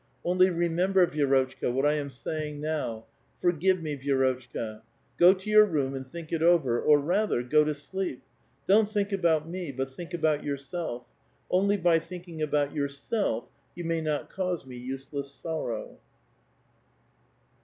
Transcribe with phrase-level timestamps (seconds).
[0.25, 3.05] Onlv remember, Vi^rotchka, what I am ^^yiixg now.
[3.39, 4.81] Forgive me, Vi^rotchka.
[5.19, 8.23] Go to your room and ttiink it over, or, rather, go to sleep.
[8.67, 11.03] Don't think about me, ■^*it think about youi'self.
[11.51, 13.45] Only by thinking about yourself.
[13.75, 15.99] you may not cause me useless sorrow."